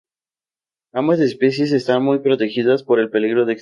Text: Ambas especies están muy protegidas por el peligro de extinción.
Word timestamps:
Ambas 0.93 1.19
especies 1.19 1.71
están 1.71 2.03
muy 2.03 2.17
protegidas 2.17 2.81
por 2.81 2.99
el 2.99 3.11
peligro 3.11 3.45
de 3.45 3.53
extinción. 3.53 3.59